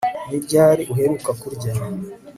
[0.29, 1.71] Ni ryari uheruka kurya